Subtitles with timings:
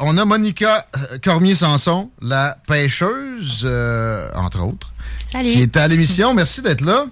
[0.00, 4.92] On a Monica euh, Cormier-Sanson, la pêcheuse, euh, entre autres,
[5.32, 5.50] Salut.
[5.50, 6.34] qui est à l'émission.
[6.34, 7.06] Merci d'être là.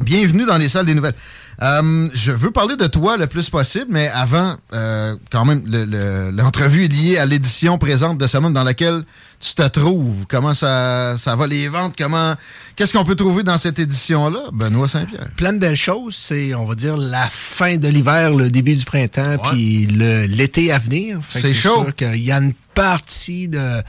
[0.00, 1.14] Bienvenue dans les salles des nouvelles.
[1.62, 5.84] Euh, je veux parler de toi le plus possible, mais avant, euh, quand même, le-
[5.86, 9.02] le- l'entrevue est liée à l'édition présente de Semaine dans laquelle
[9.40, 10.26] tu te trouves.
[10.28, 11.94] Comment ça, ça va les ventes?
[11.96, 12.34] Comment,
[12.74, 14.40] qu'est-ce qu'on peut trouver dans cette édition-là?
[14.52, 15.28] Benoît Saint-Pierre?
[15.36, 16.14] plein de belles choses.
[16.16, 20.72] C'est, on va dire, la fin de l'hiver, le début du printemps, puis le- l'été
[20.72, 21.20] à venir.
[21.30, 21.84] C'est chaud.
[21.84, 23.82] sûr qu'il y a une partie de,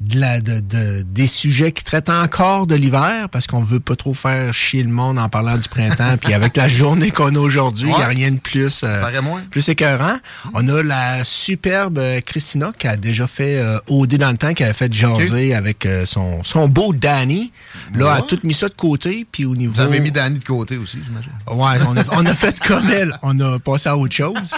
[0.00, 3.96] de la, de, de- des sujets qui traitent encore de l'hiver, parce qu'on veut pas
[3.96, 6.16] trop faire chier le monde en parlant du printemps.
[6.20, 8.14] puis avec la journée qu'on a aujourd'hui, il n'y a Ouais.
[8.14, 9.02] rien de plus, euh,
[9.50, 10.16] plus écœurant.
[10.52, 14.52] On a la superbe euh, Christina qui a déjà fait euh, OD dans le temps,
[14.52, 17.52] qui avait fait jaser avec euh, son, son beau Danny.
[17.94, 18.26] Là, elle a Ouais.
[18.28, 19.74] tout mis ça de côté, puis au niveau...
[19.74, 21.32] Vous avez mis Danny de côté aussi, j'imagine.
[21.50, 23.12] Ouais, on a, on a fait comme elle.
[23.22, 24.52] On a passé à autre chose.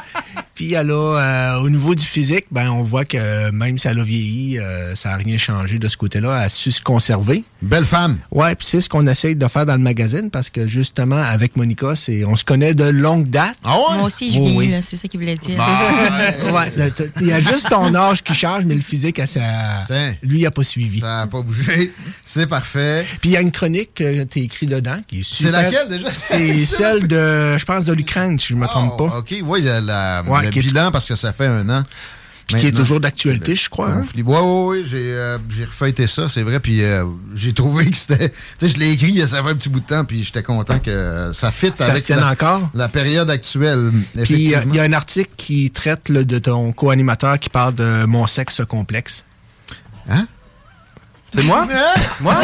[0.56, 3.98] Puis elle a, euh, au niveau du physique, ben on voit que même si elle
[4.00, 6.34] a vieilli, euh, ça n'a rien changé de ce côté-là.
[6.38, 7.44] Elle a su se conserver.
[7.60, 8.16] Belle femme.
[8.30, 11.56] Ouais, puis c'est ce qu'on essaye de faire dans le magazine parce que justement, avec
[11.56, 13.56] Monica, c'est on se connaît de longue date.
[13.64, 13.96] Ah ouais?
[13.98, 14.80] Moi aussi, je Oh, vieillis, oui.
[14.82, 15.58] c'est ça qu'il voulait dire.
[16.54, 19.40] Ouais, t- il y a juste ton âge qui change, mais le physique, elle, ça,
[19.86, 20.14] Tiens.
[20.22, 21.00] lui, il n'a pas suivi.
[21.00, 21.92] Ça n'a pas bougé.
[22.24, 23.04] C'est parfait.
[23.20, 25.52] Puis il y a une chronique que tu écrit dedans qui est C'est super.
[25.62, 26.08] laquelle déjà?
[26.14, 29.18] C'est celle de, je pense, de l'Ukraine, si je me trompe Oh, pas.
[29.18, 31.82] OK, oui, la, la- Ouais, le qui est- bilan, parce que ça fait un an.
[32.48, 33.90] Puis qui est toujours d'actualité, je crois.
[33.90, 34.04] hein?
[34.14, 35.36] Ouais, ouais, ouais, j'ai euh,
[35.66, 38.28] refeuilleté ça, c'est vrai, puis euh, j'ai trouvé que c'était...
[38.58, 40.78] Tu sais, je l'ai écrit, ça fait un petit bout de temps, puis j'étais content
[40.78, 42.70] que ça fit Ça avec la, encore?
[42.72, 44.74] la période actuelle, Puis euh, effectivement.
[44.74, 48.28] il y a un article qui traite là, de ton co-animateur qui parle de mon
[48.28, 49.24] sexe complexe.
[50.08, 50.28] Hein?
[51.34, 51.66] C'est moi?
[51.72, 52.00] Hein?
[52.20, 52.36] Moi?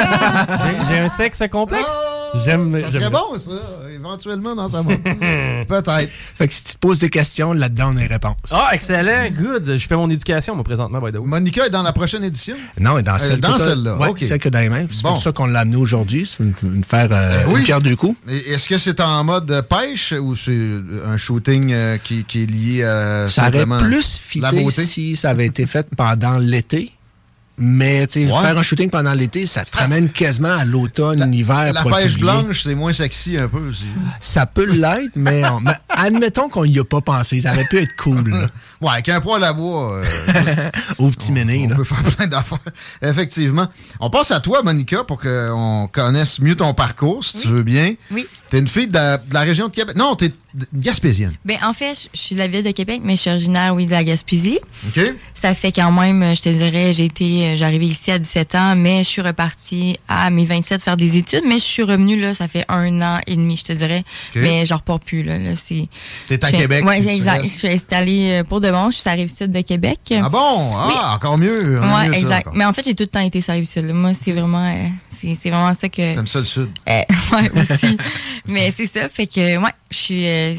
[0.66, 1.84] J'ai- J'ai un sexe complexe?
[1.88, 2.11] Oh,
[2.44, 3.50] J'aime- Ça serait bon, ça,
[3.94, 4.98] éventuellement, dans sa monde.
[5.68, 6.08] Peut-être.
[6.34, 8.34] Fait que si tu te poses des questions, là-dedans, on a les réponses.
[8.50, 9.76] Ah, excellent, good.
[9.76, 11.26] Je fais mon éducation, moi, présentement, by the way.
[11.26, 12.56] Monica est dans la prochaine édition?
[12.80, 14.86] Non, et dans Euh, celle dans que t'as- celle-là, ouais, celle que dans les mains.
[14.90, 15.10] C'est Bon.
[15.14, 16.30] pour ça qu'on l'a amené aujourd'hui.
[16.30, 17.60] C'est une, une faire euh, oui.
[17.60, 18.16] une pierre deux coups.
[18.28, 20.58] Est-ce que c'est en mode pêche ou c'est
[21.06, 24.84] un shooting euh, qui, qui est lié à Ça aurait plus la beauté?
[24.84, 26.92] si ça avait été fait pendant l'été.
[27.64, 28.40] Mais tu sais, Ouais.
[28.42, 31.72] faire un shooting pendant l'été, ça te ramène quasiment à l'automne, l'hiver.
[31.72, 33.84] La le pêche blanche, c'est moins sexy un peu aussi.
[34.18, 37.40] Ça peut l'être, mais, on- mais admettons qu'on n'y a pas pensé.
[37.40, 38.48] Ça aurait pu être cool.
[38.82, 41.62] Ouais, avec un poil à bois, euh, Au petit méné.
[41.66, 41.76] on là.
[41.76, 42.58] peut faire plein d'affaires.
[43.00, 43.66] Effectivement.
[44.00, 47.94] On passe à toi, Monica, pour qu'on connaisse mieux ton parcours, si tu veux bien.
[48.10, 48.26] Oui.
[48.50, 49.96] T'es une fille de la, de la région de Québec.
[49.96, 50.32] Non, t'es
[50.74, 51.32] gaspésienne.
[51.46, 53.86] Ben, en fait, je- suis de la ville de Québec, mais je suis originaire, oui,
[53.86, 54.58] de la Gaspésie.
[54.88, 55.00] OK?
[55.34, 58.54] Ça fait quand même, euh, je te dirais, j'ai été, euh, j'arrivais ici à 17
[58.54, 62.20] ans, mais je suis repartie à mes 27 faire des études, mais je suis revenue,
[62.20, 64.04] là, ça fait un an et demi, je te dirais.
[64.36, 64.42] OK.
[64.42, 65.38] Mais je repars plus, là.
[65.38, 65.88] là c'est,
[66.28, 66.84] T'es à Québec.
[66.86, 67.44] Oui, exact.
[67.44, 70.00] Je suis installée euh, pour de bon, je suis à Rive-Sud de Québec.
[70.22, 70.70] Ah bon?
[70.74, 70.94] Ah, Oui.
[71.14, 71.78] encore mieux.
[71.80, 72.48] Ouais, ça, exact.
[72.54, 73.92] Mais en fait, j'ai tout le temps été sur Rive-Sud.
[73.92, 74.86] Moi, c'est vraiment, euh,
[75.20, 75.96] c'est, c'est vraiment ça que.
[76.14, 76.70] T'aimes ça le Sud?
[76.88, 77.00] Euh,
[77.32, 77.96] ouais, aussi.
[78.46, 80.28] Mais c'est ça, fait que, ouais, je suis.
[80.28, 80.54] euh,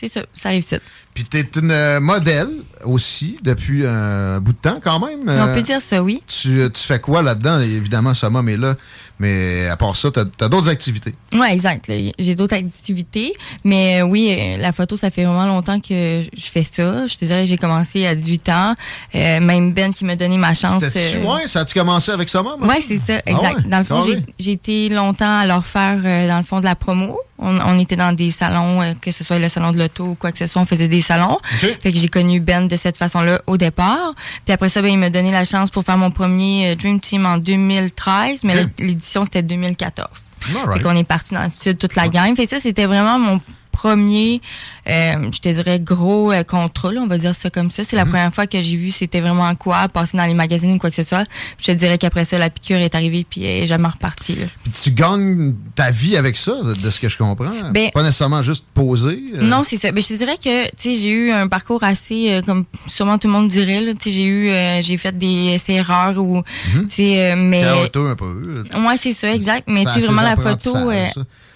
[0.00, 0.64] c'est ça, ça arrive.
[1.12, 2.48] Puis t'es une euh, modèle
[2.84, 5.20] aussi depuis un bout de temps quand même.
[5.26, 6.22] On Euh, peut dire ça, oui.
[6.28, 7.58] Tu, tu fais quoi là-dedans?
[7.58, 8.76] Évidemment, Summum est là,
[9.18, 11.14] mais à part ça, t'as as, d'autres activités.
[11.32, 11.90] Ouais, exact.
[12.18, 13.34] J'ai d'autres activités.
[13.64, 17.06] Mais euh, oui, euh, la photo, ça fait vraiment longtemps que je fais ça.
[17.06, 18.74] Je te dirais, j'ai commencé à 18 ans.
[19.14, 20.82] Euh, même Ben qui m'a donné ma chance.
[20.84, 22.62] C'était-tu, euh, ouais, ça a-tu commencé avec Summum?
[22.62, 23.26] Ouais, c'est ça, exact.
[23.26, 23.62] Ah ouais?
[23.68, 24.04] Dans le fond,
[24.38, 27.18] j'ai été longtemps à leur faire, euh, dans le fond, de la promo.
[27.38, 30.14] On, on était dans des salons, euh, que ce soit le salon de l'auto ou
[30.14, 31.38] quoi que ce soit, on faisait des salons.
[31.60, 34.14] Fait que j'ai connu Ben de cette façon-là au départ.
[34.44, 37.00] Puis après ça, ben, il m'a donné la chance pour faire mon premier euh, Dream
[37.00, 40.08] Team en 2013, mais l'édition, c'était 2014.
[40.50, 40.76] All right.
[40.76, 42.34] Fait qu'on est parti dans le sud, toute la gang.
[42.36, 43.40] Fait que ça, c'était vraiment mon
[43.78, 44.40] premier,
[44.88, 47.84] euh, je te dirais, gros euh, contrat, là, on va dire ça comme ça.
[47.84, 48.10] C'est la Mhm.
[48.10, 50.96] première fois que j'ai vu c'était vraiment quoi, passer dans les magazines ou quoi que
[50.96, 51.24] ce soit.
[51.60, 54.34] Je te dirais qu'après ça, la piqûre est arrivée puis elle est jamais repartie.
[54.34, 54.46] là.
[54.64, 57.52] Puis tu gagnes ta vie avec ça, de ce que je comprends?
[57.72, 59.22] Ben- pas nécessairement juste poser.
[59.36, 59.92] euh, Non, c'est ça.
[59.92, 63.32] Mais je te dirais que j'ai eu un parcours assez euh, comme sûrement tout le
[63.34, 64.50] monde dirait j'ai eu
[64.82, 68.64] j'ai fait des erreurs ou euh, mais un peu.
[68.86, 70.72] ouais, c'est ça exact, mais ses vraiment la photo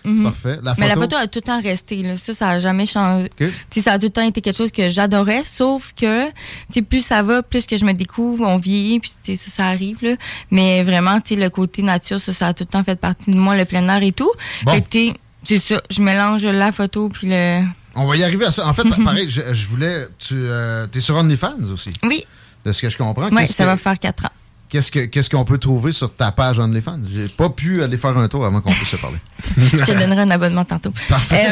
[0.07, 0.23] euh, mhm.
[0.25, 0.59] Parfait.
[0.63, 2.03] La Mais la photo- a tout le temps resté.
[2.03, 2.17] Là.
[2.17, 3.31] Ça, ça a jamais changé.
[3.83, 6.31] Ça a tout le temps été quelque chose que j'adorais, sauf que
[6.83, 9.99] plus ça va, plus que je me découvre, on vieillit, puis ça, ça arrive.
[10.03, 10.17] Là.
[10.51, 13.57] Mais vraiment, le côté nature, ça, ça a tout le temps fait partie de moi,
[13.57, 14.31] le plein air et tout.
[14.65, 14.73] Bon.
[15.45, 17.63] C'est ça, je mélange la photo puis le...
[17.97, 18.67] On va y arriver à ça.
[18.67, 20.07] En fait, pareil, je, je voulais.
[20.19, 22.25] Tu es sur OnlyFans aussi, Oui,
[22.65, 23.29] de ce que je comprends.
[23.29, 24.31] Qu'est-ce ça que- va faire quatre ans.
[24.73, 27.01] Qu'est-ce que- qu'est-ce qu'on peut trouver sur ta page OnlyFans?
[27.15, 29.19] J'ai pas pu aller faire un tour avant qu'on puisse se parler.
[29.59, 30.91] Je te donnerai un abonnement tantôt.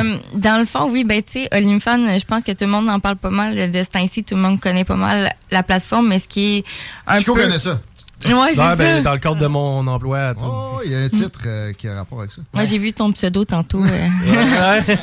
[0.02, 2.88] Euh, dans le fond, oui, ben tu sais, OnlyFans, je pense que tout le monde
[2.88, 4.24] en parle pas mal de ce temps-ci.
[4.24, 6.64] Tout le monde connaît pas mal la plateforme, mais ce qui est
[7.06, 7.42] un Chico peu...
[7.42, 7.78] connaît ça.
[8.26, 10.44] Ouais, Ouais, ben, dans le cadre de mon emploi, tu.
[10.46, 12.42] Oh, il y a un titre euh, qui a rapport avec ça.
[12.54, 13.82] Moi, j'ai vu ton pseudo tantôt.
[13.82, 13.88] euh.
[13.88, 14.96] Ouais.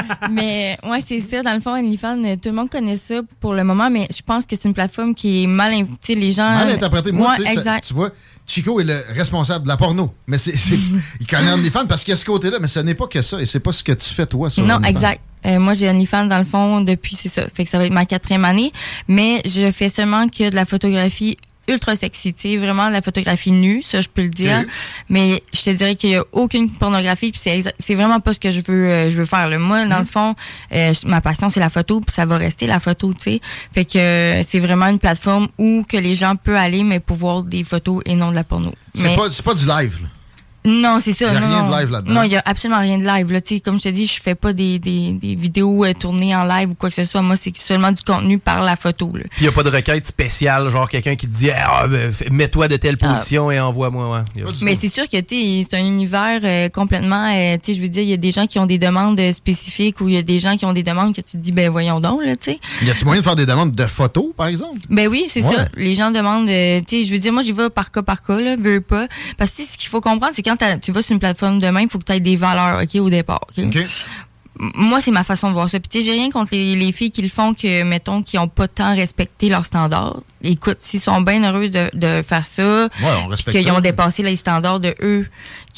[0.30, 1.42] mais ouais, c'est ça.
[1.42, 4.22] Dans le fond, OnlyFans, euh, tout le monde connaît ça pour le moment, mais je
[4.22, 5.72] pense que c'est une plateforme qui est mal,
[6.08, 6.42] les gens.
[6.50, 7.12] Mal interprété.
[7.12, 7.86] Moi, Ouais, ça- exact.
[7.86, 8.10] tu vois,
[8.46, 10.12] Chico est le responsable de la porno.
[10.26, 10.78] Mais c'est, c'est-
[11.20, 13.40] il connaît OnlyFans parce qu'il y a ce côté-là, mais ce n'est pas que ça.
[13.40, 14.90] Et c'est pas ce que tu fais, toi, sur Non, OnlyFans.
[14.90, 15.20] exact.
[15.46, 17.42] Euh, moi, j'ai OnlyFans dans le fond depuis, c'est ça.
[17.54, 18.72] Fait que ça va être ma quatrième année.
[19.08, 21.38] Mais je fais seulement que de la photographie
[21.68, 24.64] ultra sexy, tu sais, vraiment la photographie nue, ça je peux le dire.
[25.08, 27.40] Mais je te dirais qu'il y a aucune pornographie, puis
[27.78, 29.48] c'est vraiment pas ce que je veux euh, je veux faire.
[29.48, 29.58] Là.
[29.58, 30.34] Moi, dans le fond,
[30.72, 33.40] euh, ma passion c'est la photo, puis ça va rester la photo, tu sais.
[33.72, 37.16] Fait que euh, c'est vraiment une plateforme où que les gens peuvent aller, mais pour
[37.16, 38.72] voir des photos et non de la porno.
[38.94, 39.98] C'est, Mais- pas, c'est pas du live.
[40.02, 40.08] là.
[40.64, 41.32] Non, c'est ça.
[41.32, 42.12] Y a non, rien de live là-dedans.
[42.12, 43.32] Non, il y a absolument rien de live.
[43.32, 43.40] Là.
[43.40, 46.34] Tu sais, Comme je te dis, je fais pas des, des, des vidéos euh, tournées
[46.36, 47.22] en live ou quoi que ce soit.
[47.22, 49.10] Moi, c'est seulement du contenu par la photo.
[49.14, 49.22] Là.
[49.30, 52.10] Puis il n'y a pas de requête spéciale, genre quelqu'un qui te dit ah, ben,
[52.10, 54.24] f- mets-toi de telle position et envoie-moi.
[54.36, 54.44] Ouais.
[54.62, 57.32] Mais c'est sûr que tu sais, c'est un univers euh, complètement.
[57.34, 59.20] euh, tu sais, je veux dire, il y a des gens qui ont des demandes
[59.32, 61.52] spécifiques ou il y a des gens qui ont des demandes que tu te dis,
[61.52, 62.60] ben voyons donc, là, tu sais.
[62.82, 64.78] Y a-tu moyen de faire des demandes de photos, par exemple?
[64.88, 65.54] Ben oui, c'est Ouais.
[65.56, 65.68] ça.
[65.76, 68.22] Les gens demandent, euh, tu sais, je veux dire, moi, j'y vais par cas par
[68.22, 69.06] cas, là, veux pas.
[69.38, 71.84] Parce que ce qu'il faut comprendre, c'est quand tu vas sur une plateforme de même,
[71.84, 73.40] il faut que tu aies des valeurs, OK, au départ.
[73.58, 73.78] OK?
[74.74, 75.80] Moi, c'est ma façon de voir ça.
[75.80, 78.36] Puis, tu sais, j'ai rien contre les, les filles qui le font, que, mettons, qui
[78.36, 80.20] ont pas tant respecté leurs standards.
[80.42, 84.80] Écoute, s'ils sont bien heureuses de, de faire ça, Ouais, qu'ils ont dépassé les standards
[84.80, 85.26] de eux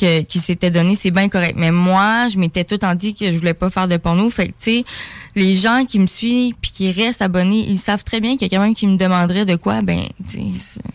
[0.00, 1.54] que, qui s'étaient donnés, c'est bien correct.
[1.56, 4.28] Mais moi, je m'étais tout en dit que je voulais pas faire de porno.
[4.30, 4.84] Fait que, tu sais,
[5.34, 8.55] les gens qui me suivent puis qui restent abonnés, ils savent très bien qu'il y
[8.55, 10.05] a quelqu'un qui me demanderait de quoi, ben,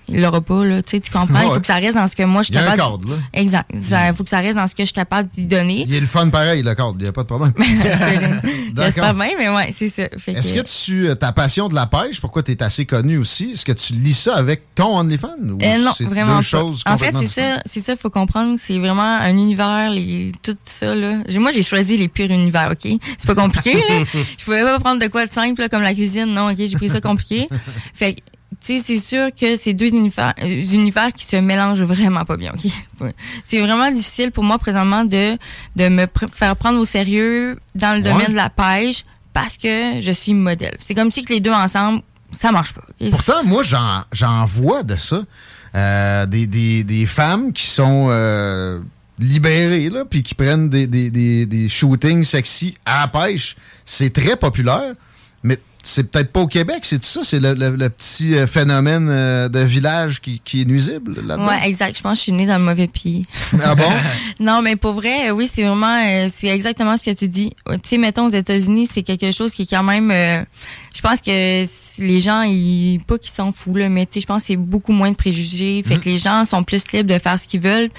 [0.10, 0.82] il l'aura pas, là.
[0.84, 1.42] Tu comprends?
[1.42, 2.76] Il faut que ça reste dans ce que moi, je suis Il y a un
[2.76, 3.00] capable.
[3.04, 3.18] cadre, là.
[3.34, 3.70] Exact.
[3.74, 5.86] Il faut que ça reste dans ce que je suis capable d'y donner.
[5.88, 6.96] Il est le fun pareil, le cadre.
[7.00, 7.54] Il n'y a pas de problème.
[8.78, 10.04] J'espère bien, mais ouais, c'est ça.
[10.28, 13.52] Est-ce que tu, euh, ta passion de la pêche, pourquoi tu es assez connu aussi,
[13.52, 15.28] est-ce que tu lis ça avec ton OnlyFans?
[15.42, 16.40] Ou Euh, non, c'est vraiment
[16.86, 18.58] En fait, c'est ça, c'est ça, faut comprendre.
[18.60, 19.92] C'est vraiment un univers,
[20.44, 21.18] tout ça là.
[21.40, 22.92] Moi, j'ai choisi les purs univers, ok?
[23.18, 24.04] C'est pas compliqué là.
[24.38, 26.58] Je pouvais pas prendre de quoi de simple là, comme la cuisine, non, ok.
[26.58, 27.48] J'ai pris ça compliqué.
[27.94, 28.20] fait que,
[28.66, 32.38] tu sais, c'est sûr que c'est deux univers, euh, univers qui se mélangent vraiment pas
[32.38, 32.72] bien, ok?
[33.46, 35.38] C'est vraiment difficile pour moi présentement de
[35.76, 38.12] de me pr- faire prendre au sérieux dans le Ouais.
[38.12, 39.04] domaine de la pêche
[39.34, 40.76] parce que je suis modèle.
[40.80, 42.02] C'est comme si que les deux ensemble,
[42.32, 42.82] ça marche pas.
[43.12, 45.22] Pourtant, moi, j'en, j'en vois de ça.
[45.76, 48.80] Euh, des, des, des femmes qui sont euh,
[49.20, 53.56] libérées, là, puis qui prennent des, des, des, des shootings sexy à la pêche.
[53.86, 54.94] C'est très populaire,
[55.44, 57.22] mais c'est peut-être pas au Québec, c'est tout ça?
[57.24, 61.48] C'est le, le- le petit euh, phénomène euh, de village qui, qui est nuisible là-dedans?
[61.48, 61.96] Ouais, exact.
[61.98, 63.24] Je pense que je suis née dans le mauvais pays.
[63.64, 63.90] Ah bon?
[64.40, 67.54] Non, mais pour vrai, euh, oui, c'est vraiment, c'est exactement ce que tu dis.
[67.68, 70.44] Tu sais, mettons aux États-Unis, c'est quelque chose qui est quand même, euh,
[70.94, 71.64] je pense que
[72.00, 74.56] les gens, ils, pas qu'ils s'en foutent là, mais tu sais, je pense que c'est
[74.58, 75.82] beaucoup moins de préjugés.
[75.88, 77.90] Fait que les gens sont plus libres de faire ce qu'ils veulent.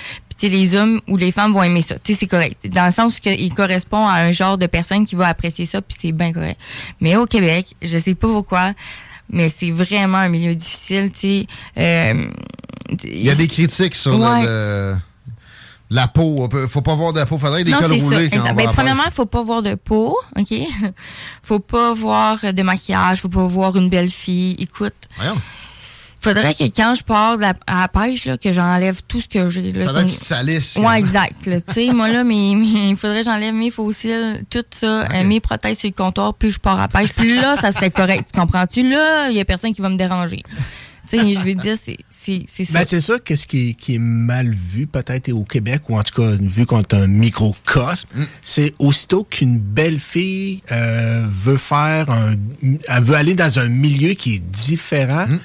[0.43, 1.97] Les hommes ou les femmes vont aimer ça.
[1.99, 2.57] Tu sais, c'est correct.
[2.69, 5.97] Dans le sens qu'il correspond à un genre de personne qui va apprécier ça, puis
[6.01, 6.61] c'est bien correct.
[7.01, 8.73] Mais au Québec, je sais pas pourquoi.
[9.31, 11.47] Mais c'est vraiment un milieu difficile, tu sais.
[11.77, 12.25] Euh,
[13.05, 14.43] Il y a des critiques sur le- Ouais.
[14.45, 14.97] le-
[15.91, 16.49] la peau.
[16.71, 17.37] Faut pas voir de la peau.
[17.39, 18.53] Faudrait des Non, cols roulés quand exact.
[18.53, 20.55] on Ben, premièrement, faut pas voir de peau, OK?
[21.43, 24.55] faut pas voir de maquillage, faut pas voir une belle fille.
[24.59, 25.37] Écoute, Voyons.
[26.21, 29.29] Faudrait que quand je pars de la- à la pêche, là, que j'enlève tout ce
[29.29, 29.73] que j'ai.
[29.73, 30.77] Faudrait que tu te salisses.
[30.77, 31.47] Ouais, exact.
[31.47, 31.61] là.
[31.61, 35.79] Tu sais, moi, là, il faudrait que j'enlève mes fossiles, tout ça, euh, mes prothèses
[35.79, 37.13] sur le comptoir, puis je pars à la pêche.
[37.13, 38.29] Puis là, ça serait correct.
[38.33, 38.89] Tu comprends-tu?
[38.89, 40.43] Là, il y a personne qui va me déranger.
[41.11, 42.73] Tu sais, je veux dire, c'est c'est ça.
[42.75, 46.03] Ben, c'est ça, qu'est-ce qui, est- qui est mal vu peut-être au Québec, ou en
[46.03, 48.25] tout cas vu qu'on est un microcosme, Mm.
[48.43, 52.33] c'est aussitôt qu'une belle fille euh, veut faire un...
[52.89, 55.39] Elle veut aller dans un milieu qui est différent, Mm.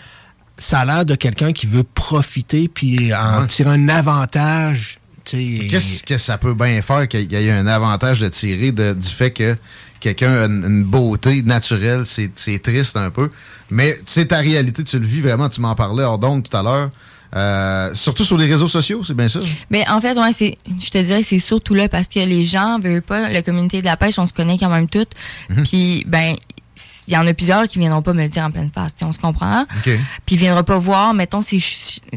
[0.57, 3.47] Ça a l'air de quelqu'un qui veut profiter puis en Ouais.
[3.47, 4.99] tirer un avantage.
[5.25, 9.07] Qu'est-ce que ça peut bien faire qu'il y ait un avantage de tirer de- du
[9.07, 9.55] fait que
[10.01, 12.03] quelqu'un a une, une beauté naturelle?
[12.05, 13.29] C'est c'est triste un peu.
[13.69, 15.47] Mais c'est ta réalité, tu le vis vraiment.
[15.49, 16.89] Tu m'en parlais hors d'onde tout à l'heure.
[17.35, 19.39] Euh, surtout sur les réseaux sociaux, c'est bien ça?
[19.71, 22.45] Mais en fait, ouais, c'est, je te dirais que c'est surtout là parce que les
[22.45, 25.13] gens veulent pas, la communauté de la pêche, on se connaît quand même toutes.
[25.49, 25.63] Mhm.
[25.63, 26.35] Puis, ben,
[27.07, 29.11] il y en a plusieurs qui viendront pas me le dire en pleine face, on
[29.11, 29.65] se comprend.
[29.83, 29.99] Puis
[30.31, 31.67] ils viendront pas voir, mettons, si je,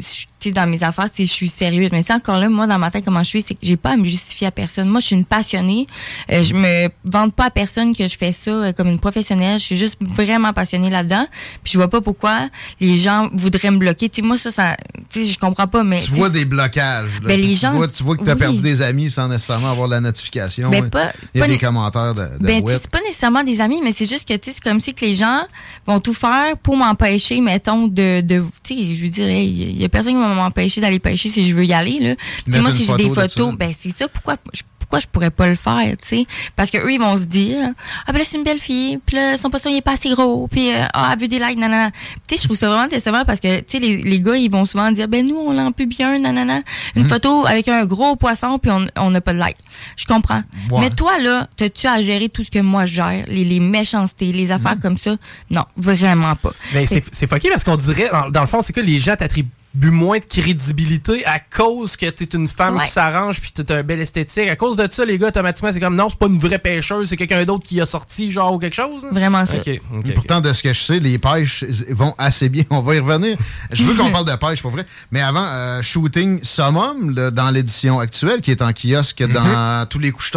[0.01, 1.91] sais, dans mes affaires, si je suis sérieuse.
[1.93, 3.93] Mais c'est encore là, moi, dans ma tête, comment je suis, c'est que j'ai pas
[3.93, 4.89] à me justifier à personne.
[4.89, 5.87] Moi, je suis une passionnée.
[6.31, 9.59] Euh, je me vante pas à personne que je fais ça euh, comme une professionnelle.
[9.59, 11.27] Je suis juste vraiment passionnée là-dedans.
[11.65, 12.49] Puis je vois pas pourquoi
[12.81, 14.09] les gens voudraient me bloquer.
[14.09, 14.77] Tu moi, ça, ça,
[15.11, 16.01] tu sais, je comprends pas, mais.
[16.01, 17.11] Tu vois des blocages.
[17.23, 17.29] là.
[17.29, 18.39] Ben, les tu, gens- vois, tu vois que tu as oui.
[18.39, 20.71] perdu des amis sans nécessairement avoir la notification.
[20.71, 23.61] Ben, pas- Il y a pas des commentaires de, de Ben, c'est pas nécessairement des
[23.61, 25.47] amis, mais c'est juste que, tu sais, comme si que les gens
[25.87, 29.81] vont tout faire pour m'empêcher, mettons, de, de tu sais, je veux dire, hey, il
[29.81, 32.15] y a personne qui va m'empêcher d'aller pêcher si je veux y aller, là.
[32.15, 34.61] Tu sais, Mettre moi, si j'ai des photo de photos, ben, c'est ça, pourquoi, je-
[34.87, 36.27] pourquoi je pourrais pas le faire, tu sais?
[36.55, 37.71] Parce que eux, ils vont se dire,
[38.07, 40.11] ah, ben là, c'est une belle fille, puis là, son poisson, il est pas assez
[40.11, 41.91] gros, puis, euh, ah, elle veut des likes, nanana.
[42.27, 44.51] Tu sais, je trouve ça vraiment décevant parce que, tu sais, les, les gars, ils
[44.51, 46.61] vont souvent dire, ben, nous, on l'en peut bien, nanana.
[46.95, 47.09] Une Mhm.
[47.09, 49.57] photo avec un gros poisson, puis on on n'a pas de like.
[49.97, 50.43] Je comprends.
[50.71, 50.81] Ouais.
[50.81, 54.33] Mais toi, là, t'as-tu à gérer tout ce que moi je gère, les, les méchancetés,
[54.33, 55.17] les affaires comme ça?
[55.51, 56.53] Non, vraiment pas.
[56.75, 59.17] Mais c'est c'est fucké parce qu'on dirait, dans, dans le fond, c'est que les gens
[59.17, 59.49] t'attribuent
[59.83, 62.85] moins de crédibilité à cause que t'es une femme Ouais.
[62.85, 64.49] qui s'arrange puis t'as un bel esthétique.
[64.49, 67.09] À cause de ça, les gars, automatiquement, c'est comme non, c'est pas une vraie pêcheuse,
[67.09, 69.03] c'est quelqu'un d'autre qui a sorti, genre, ou quelque chose.
[69.13, 69.57] Vraiment ça.
[69.57, 70.15] Ok, ok, ok.
[70.15, 72.65] Pourtant, de ce que je sais, les pêches vont assez bien.
[72.71, 73.37] On va y revenir.
[73.73, 74.87] Je veux qu'on parle de pêche, pour vrai.
[75.11, 79.99] Mais avant, euh, Shooting Summum, là, dans l'édition actuelle, qui est en kiosque dans tous
[79.99, 80.31] les couches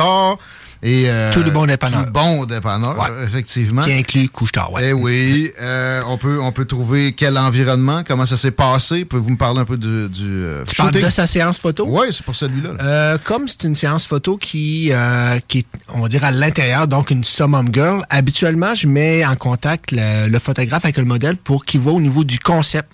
[0.82, 2.00] et euh, Tous les bons dépanneurs.
[2.02, 3.26] Tout le bon dépanneur, Ouais.
[3.26, 3.82] effectivement.
[3.82, 4.90] Qui inclut couche-tard, ouais.
[4.90, 9.04] Eh oui, euh, on peut on peut trouver quel environnement, comment ça s'est passé.
[9.04, 11.86] Pouvez-vous me parler un peu du, du euh, Tu parles de sa séance photo?
[11.88, 12.74] Oui, c'est pour celui-là.
[12.78, 12.84] là.
[12.84, 16.88] Euh, comme c'est une séance photo qui, euh, qui est, on va dire, à l'intérieur,
[16.88, 21.36] donc une summum girl, habituellement, je mets en contact le, le photographe avec le modèle
[21.36, 22.90] pour qu'il voit au niveau du concept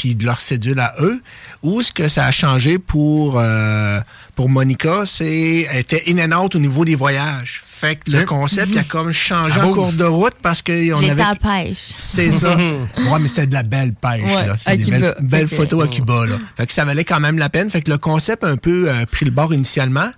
[0.00, 1.20] puis de leur cédule à eux.
[1.62, 4.00] Ou ce que ça a changé pour, euh,
[4.34, 7.60] pour Monica, c'est elle était in and out au niveau des voyages.
[7.66, 8.24] Fait que le Ok.
[8.26, 9.74] concept il a comme changé en bouge.
[9.74, 10.72] cours de route parce qu'on
[11.10, 11.20] avait...
[11.22, 11.92] à pêche.
[11.98, 12.56] C'est ça.
[12.56, 14.22] ouais, mais c'était de la belle pêche.
[14.24, 14.56] Ouais, là.
[14.58, 15.14] C'était des Cuba.
[15.20, 16.24] belles, photos à Cuba.
[16.26, 16.36] Là.
[16.56, 17.68] Fait que ça valait quand même la peine.
[17.70, 20.10] Fait que le concept a un peu euh, pris le bord initialement.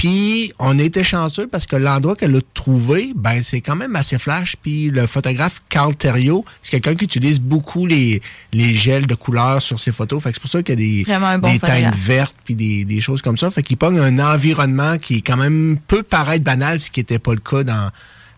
[0.00, 3.94] Puis on a été chanceux parce que l'endroit qu'elle a trouvé, ben c'est quand même
[3.96, 4.56] assez flash.
[4.56, 8.22] Puis le photographe Carl Thériault, c'est quelqu'un qui utilise beaucoup les,
[8.54, 10.22] les gels de couleurs sur ses photos.
[10.22, 11.04] Fait que c'est pour ça qu'il y a des,
[11.36, 13.50] bon des teintes vertes puis des, des choses comme ça.
[13.50, 17.18] Fait qu'il pogne un environnement qui est quand même peut paraître banal, ce qui n'était
[17.18, 17.90] pas le cas dans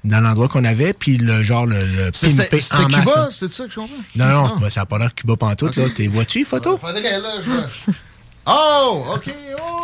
[0.04, 3.64] dans l'endroit qu'on avait, puis le genre le, le pimpé en masse, Cuba, c'est ça
[3.66, 3.94] que je comprends?
[4.16, 4.68] Non, non, Ah.
[4.70, 5.84] ça n'a pas l'air Cuba pantoute, là.
[5.94, 6.80] T'es vois-tu les photos?
[8.46, 9.32] Oh, OK,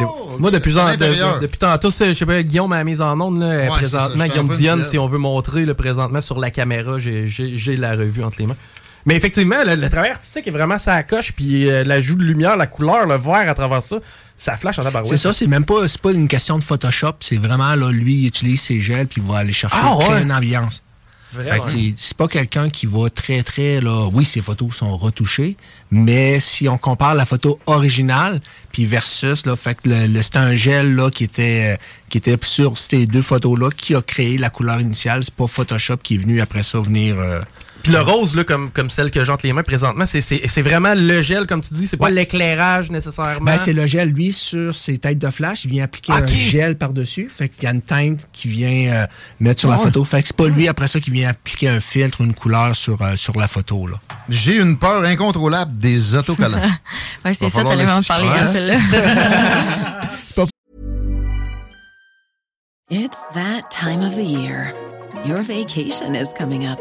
[0.00, 0.36] oh!
[0.38, 3.46] Moi, depuis, genre, de- depuis tantôt, je sais pas, Guillaume a mise en onde, là,
[3.46, 6.98] Ouais, c'est ça, présentement, Guillaume Dionne, si on veut montrer, là, présentement, sur la caméra,
[6.98, 8.56] j'ai- la revue entre les mains.
[9.06, 12.56] Mais effectivement, le, le travail artistique est vraiment ça coche, puis euh, l'ajout de lumière,
[12.56, 13.96] la couleur, le vert à travers ça,
[14.36, 15.10] ça flash en tabarouette.
[15.10, 18.14] C'est ça, c'est même pas, c'est pas une question de Photoshop, c'est vraiment, là, lui,
[18.22, 20.22] il utilise ses gels, puis il va aller chercher Ah, ouais.
[20.22, 20.82] une ambiance.
[21.96, 25.56] C'est pas quelqu'un qui va très, très, là, oui, ses photos sont retouchées,
[25.90, 28.40] mais si on compare la photo originale,
[28.72, 32.38] puis versus, là, fait que le, le- c'était un gel, là, qui était, qui était
[32.42, 36.18] sur ces deux photos-là, qui a créé la couleur initiale, c'est pas Photoshop qui est
[36.18, 37.40] venu après ça venir, euh,
[37.82, 40.62] Puis le rose, là, comme, comme celle que j'entre les mains présentement, c'est- c'est c'est
[40.62, 42.10] vraiment le gel, comme tu dis, c'est pas Ouais.
[42.10, 43.40] l'éclairage nécessairement.
[43.44, 45.64] Ben, c'est le gel, lui, sur ses têtes de flash.
[45.64, 47.30] Il vient appliquer un gel par-dessus.
[47.34, 49.06] Fait qu'il y a une teinte qui vient euh,
[49.40, 49.84] mettre sur la Ouais.
[49.84, 50.04] photo.
[50.04, 53.00] Fait que c'est pas lui, après ça, qui vient appliquer un filtre, une couleur sur,
[53.00, 53.96] euh, sur la photo, là.
[54.28, 56.60] J'ai une peur incontrôlable des autocollants.
[57.24, 58.78] Ouais, c'était Va ça, t'allais m'en parler, hein, celle-là.
[62.90, 64.72] It's that time of the year.
[65.26, 66.80] Your vacation is coming up.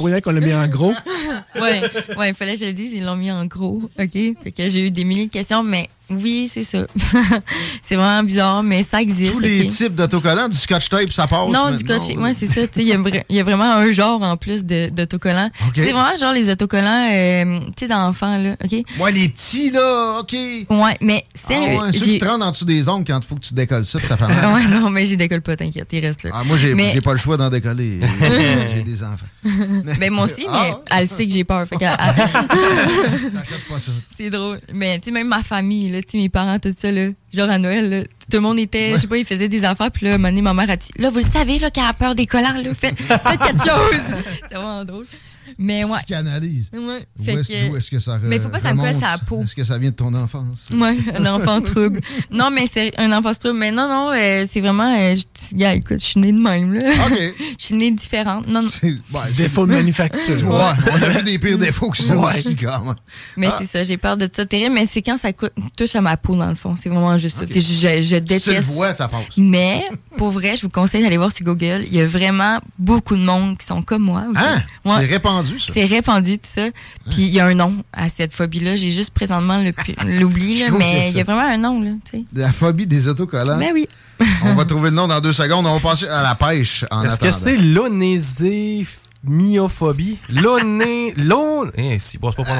[0.00, 0.92] Pour qu'on l'a mis en gros.
[1.60, 1.82] ouais,
[2.16, 4.18] ouais, il fallait que je le dise, ils l'ont mis en gros, OK?
[4.56, 6.78] J'ai eu des milliers de questions, mais oui, c'est ça.
[7.86, 9.32] c'est vraiment bizarre, mais ça existe.
[9.32, 11.52] Tous les types d'autocollants, du scotch tape, ça passe.
[11.52, 12.60] Non, du coach, ouais, c'est ça.
[12.76, 12.98] Il y, a
[13.28, 15.50] y vraiment un genre en plus d'autocollants.
[15.74, 18.56] C'est vraiment genre les autocollants, euh, tu sais, d'enfants, là.
[18.64, 18.82] OK?
[19.00, 20.32] Ouais, les petits, là, OK.
[20.32, 21.78] Ouais, mais Ah sérieux.
[21.80, 23.86] ouais, ceux qui te rendent en dessous des ongles quand il faut que tu décolles
[23.86, 24.36] ça, ça fait mal.
[24.42, 26.30] Ah ouais, non, mais j'y décolle pas, t'inquiète, il reste là.
[26.34, 28.00] Ah, moi, j'ai Mais- pas le choix d'en décoller.
[28.74, 29.26] j'ai des enfants.
[29.98, 30.60] Ben moi aussi, Ah.
[30.90, 31.66] mais elle sait que j'ai peur.
[31.66, 33.92] Fait T'achètes pas ça.
[34.16, 34.60] c'est drôle.
[34.74, 37.58] Mais tu sais, même ma famille, là, sais, mes parents, tout ça, là, genre à
[37.58, 40.14] Noël, là, tout le monde était, je sais pas, ils faisaient des affaires, puis là,
[40.14, 42.14] un moment donné, ma mère a dit, là, vous le savez, là, qu'elle a peur
[42.14, 44.00] des collants, là, faites, faites quelque chose.
[44.48, 45.06] c'est vraiment drôle.
[45.58, 45.98] Mais ouais.
[45.98, 46.70] Psychanalyse.
[46.72, 47.06] Ouais.
[47.18, 49.00] Où Fait est-ce que- que ça Mais faut pas que ça me remonte?
[49.00, 49.42] colle sa peau.
[49.42, 50.68] Est-ce que ça vient de ton enfance?
[50.72, 52.00] Ouais, un enfant trouble.
[52.30, 53.58] Non, mais c'est un enfant trouble.
[53.58, 54.94] Mais non, non, euh, c'est vraiment.
[54.98, 56.80] euh, je- écoute, je suis née de même, là.
[57.06, 57.18] OK.
[57.58, 58.46] Je suis née différente.
[58.48, 58.68] Non, non.
[58.68, 60.48] C'est- ouais, Défaut de manufacture.
[60.50, 62.26] Ouais, on a vu des pires défauts que ça Ouais.
[62.38, 62.94] aussi, quand même.
[63.36, 63.56] Mais Ah.
[63.58, 64.74] c'est ça, j'ai peur de ça terrible.
[64.74, 66.74] Mais c'est quand ça touche à ma peau, dans le fond.
[66.80, 67.44] C'est vraiment juste ça.
[67.48, 68.60] Je, je Tu le déteste.
[68.64, 69.24] vois, ça passe.
[69.36, 69.84] Mais
[70.16, 71.84] pour vrai, je vous conseille d'aller voir sur Google.
[71.86, 74.24] Il y a vraiment beaucoup de monde qui sont comme moi.
[74.34, 74.62] Hein?
[74.84, 74.92] Ouais.
[75.00, 75.72] C'est répandu, ça.
[75.72, 76.68] C'est répandu, tout ça.
[77.10, 78.76] Puis il y a un nom à cette phobie-là.
[78.76, 79.62] J'ai juste présentement
[80.04, 81.90] l'oubli, mais il y a vraiment un nom, là.
[82.34, 83.58] La phobie des autocollants.
[83.58, 83.86] Ben oui.
[84.44, 85.66] On va trouver le nom dans deux secondes.
[85.66, 90.18] On va passer à la pêche en Est-ce que c'est l'onésémiophobie?
[90.28, 91.14] L'oné...
[91.16, 91.70] L'on...
[91.76, 92.52] Eh, si, bon, c'est pas.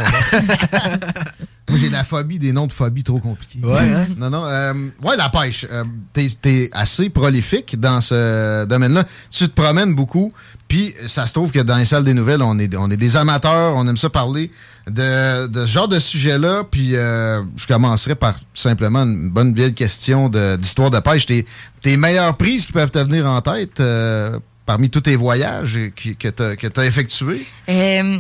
[1.71, 3.59] Moi, j'ai la phobie des noms de phobie trop compliqués.
[3.63, 4.07] Ouais, hein?
[4.17, 4.45] Non, non.
[4.47, 5.67] euh, ouais, la pêche.
[5.71, 9.05] Euh, T'es es assez prolifique dans ce domaine-là.
[9.31, 10.33] Tu te promènes beaucoup.
[10.69, 13.17] Puis, ça se trouve que dans les salles des nouvelles, on est, on est des
[13.17, 13.75] amateurs.
[13.77, 14.51] On aime ça parler
[14.89, 16.65] de, de ce genre de sujet-là.
[16.71, 21.27] Puis, euh, je commencerai par simplement une bonne vieille question de- d'histoire de, pêche.
[21.27, 21.47] Tes,
[21.83, 26.15] tes meilleures prises qui peuvent te venir en tête euh, parmi tous tes voyages qui-
[26.17, 27.45] que tu as effectués?
[27.69, 28.19] Euh,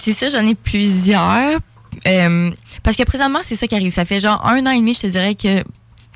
[0.00, 1.58] c'est ça, j'en ai plusieurs.
[2.06, 2.50] Euh,
[2.82, 3.92] parce que présentement, c'est ça qui arrive.
[3.92, 5.62] Ça fait genre un an et demi, je te dirais que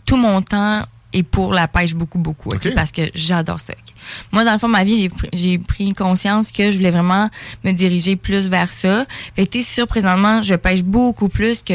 [0.06, 0.82] tout mon temps
[1.14, 2.54] est pour la pêche beaucoup, beaucoup.
[2.74, 3.74] Parce que j'adore ça.
[4.32, 7.28] Moi, dans le fond, ma vie, j'ai pr- j'ai pris conscience que je voulais vraiment
[7.64, 9.04] me diriger plus vers ça.
[9.36, 11.74] Fait que, tu sûr, présentement, je pêche beaucoup plus que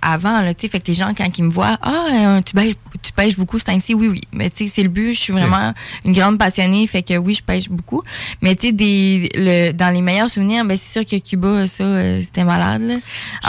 [0.00, 0.68] avant, là, tu.
[0.68, 3.58] Fait que les gens, quand ils me voient, ah, euh, tu pêches, tu pêches beaucoup,
[3.58, 4.20] c'est ainsi, oui, oui.
[4.32, 5.12] Mais, tu sais, c'est le but.
[5.12, 5.72] Je suis vraiment
[6.04, 6.86] une grande passionnée.
[6.86, 8.02] Fait que, oui, je pêche beaucoup.
[8.42, 11.84] Mais, tu sais, des, le, dans les meilleurs souvenirs, ben, c'est sûr que Cuba, ça,
[11.84, 12.94] euh, c'était malade, là.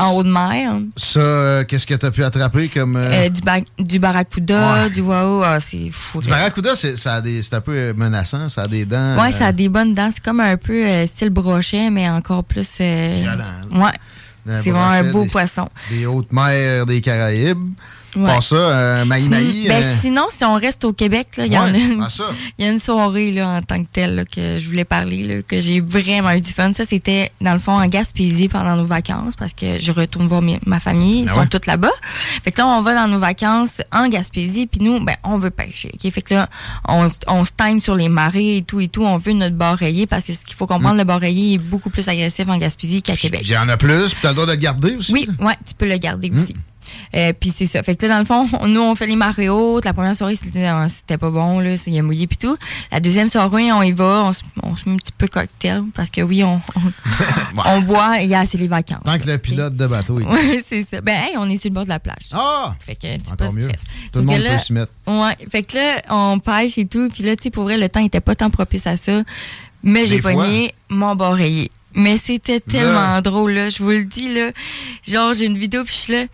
[0.02, 0.74] En haut de mer.
[0.98, 2.96] Ça, euh, qu'est-ce que tu as pu attraper comme.
[2.96, 4.90] euh, du, ba- du barracuda, Ouais.
[4.90, 6.22] du wao, ah, c'est fou.
[6.22, 9.16] Du barracuda, c'est ça a des- c'est un peu menaçant, ça a des dents.
[9.22, 10.10] Ouais, euh, ça a des bonnes dents.
[10.14, 12.70] C'est comme un peu style brochet, mais encore plus.
[12.80, 13.44] Violent.
[13.74, 13.92] Ouais.
[14.64, 15.70] C'est vraiment un beau des- poisson.
[15.92, 17.70] Des hautes mers des Caraïbes.
[18.16, 18.26] Ouais.
[18.26, 19.68] Pas ça, euh, Maï Maï.
[19.68, 22.06] Ben, euh, sinon, si on reste au Québec, il y en a une.
[22.58, 25.24] Il y a une soirée là, en tant que telle là, que je voulais parler,
[25.24, 26.74] là, que j'ai vraiment eu du fun.
[26.74, 30.42] Ça, c'était dans le fond en Gaspésie pendant nos vacances parce que je retourne voir
[30.66, 31.20] ma famille.
[31.20, 31.48] Ils Ben sont ouais.
[31.48, 31.92] toutes là-bas.
[32.44, 35.52] Fait que là, on va dans nos vacances en Gaspésie, puis nous, ben, on veut
[35.52, 35.92] pêcher.
[36.12, 36.50] Fait que là,
[36.88, 39.04] on, on se time sur les marées et tout et tout.
[39.04, 41.58] On veut notre bar rayé parce que ce qu'il faut comprendre, le bar rayé est
[41.58, 43.42] beaucoup plus agressif en Gaspésie qu'à Québec.
[43.44, 45.14] Il y en a plus, puis t'as le droit de le garder aussi.
[45.14, 46.56] Oui, ouais, tu peux le garder aussi.
[47.16, 47.82] Euh, puis c'est ça.
[47.84, 49.86] Fait que là, dans le fond, on- nous, on fait les marées hautes.
[49.86, 51.76] La première soirée, c'était euh, pas bon, là.
[51.88, 52.58] Il a mouillé puis tout.
[52.92, 54.24] La deuxième soirée, on y va.
[54.26, 57.82] On se, on se met un petit peu cocktail parce que oui, on, on, on
[57.82, 59.04] boit et yeah, c'est les vacances.
[59.06, 60.24] Tant que le pilote de bateau est.
[60.30, 61.02] Oui, c'est ça.
[61.02, 62.28] Ben, hey, on est sur le bord de la plage.
[62.32, 62.76] Ah!
[62.80, 63.64] Fait que Encore pas mieux.
[63.70, 63.84] stress.
[64.14, 64.92] Tout le monde là- peut s'y mettre.
[65.08, 65.36] Ouais.
[65.52, 67.10] Fait que là, on pêche et tout.
[67.14, 69.24] Puis là, tu sais, pour vrai, le temps était pas tant propice à ça.
[69.84, 71.72] Mais j'ai pogné mon bar rayé.
[71.94, 73.70] Mais c'était tellement drôle, là.
[73.70, 74.52] Je vous le dis, là.
[75.08, 76.26] Genre, j'ai une vidéo, puis je suis là.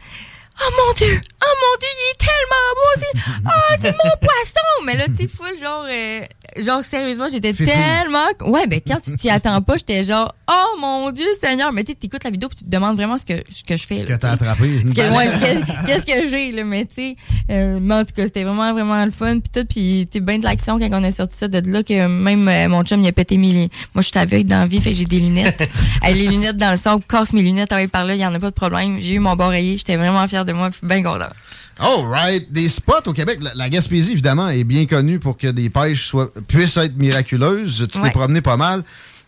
[0.61, 1.19] Oh mon Dieu!
[1.43, 2.91] Oh mon Dieu, il est tellement beau!
[2.97, 4.85] C'est, oh, c'est mon poisson!
[4.85, 6.21] Mais là, tu sais, full, genre, euh,
[6.57, 8.25] genre, sérieusement, j'étais tellement.
[8.51, 11.73] Ouais, ben, quand tu t'y attends pas, j'étais genre, oh mon Dieu, Seigneur!
[11.73, 13.75] Mais tu sais, t'écoutes la vidéo, puis tu te demandes vraiment ce que, ce que
[13.75, 13.97] je fais.
[13.99, 14.65] Ce là, que t'as attrapé.
[14.81, 17.15] une Que- Qu'est-ce que j'ai, là, mais tu sais,
[17.51, 20.37] euh, mais en tout cas, c'était vraiment, vraiment le fun, puis tout, puis tu bien
[20.39, 23.07] de l'action quand on a sorti ça de là, que même euh, mon chum, il
[23.07, 23.69] a pété mes...
[23.93, 25.69] Moi, je suis aveugle dans la vie, fait que j'ai des lunettes.
[26.03, 28.39] Les lunettes dans le sable, casse mes lunettes, ah par là, il y en a
[28.39, 28.97] pas de problème.
[29.01, 31.29] J'ai eu mon bas j'étais vraiment fière de moi, puis bien content.
[31.77, 32.51] All right.
[32.51, 33.39] Des spots au Québec.
[33.41, 37.87] La, la Gaspésie, évidemment, est bien connue pour que des pêches soient, puissent être miraculeuses.
[37.91, 38.83] Tu t'es promené pas mal.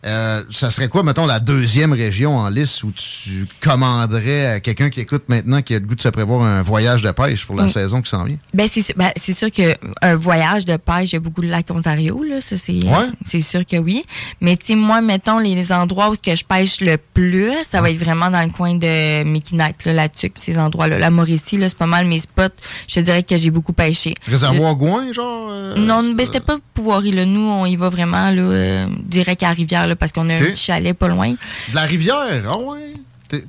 [0.08, 4.90] Euh, ça serait quoi, mettons, la deuxième région en liste où tu commanderais à quelqu'un
[4.90, 7.56] qui écoute maintenant qui a le goût de se prévoir un voyage de pêche pour
[7.56, 7.70] la Mm.
[7.70, 8.38] saison qui s'en vient?
[8.54, 11.48] Ben, c'est sûr- ben, c'est sûr qu'un voyage de pêche, il y a beaucoup de
[11.48, 12.42] lacs Ontario, là.
[12.42, 13.08] Ça, c'est Ouais.
[13.26, 14.04] c'est sûr que oui.
[14.42, 17.82] Mais, tu sais, moi, mettons, les endroits où ce que je pêche le plus, ça
[17.82, 20.98] va être vraiment dans le coin de Mikinak, là, la Tuque, ces endroits-là.
[21.00, 22.44] La Mauricie, là, c'est pas mal mes spots.
[22.88, 24.14] Je te dirais que j'ai beaucoup pêché.
[24.28, 25.50] Réservoir Gouin, genre?
[25.52, 27.26] euh, Non, ben, c'était pas Pouvoirie, là.
[27.26, 30.36] Nous, on y va vraiment, là, euh, direct à la rivière, là, parce qu'on a
[30.36, 31.32] un petit chalet pas loin.
[31.32, 32.94] De la rivière, ah ouais?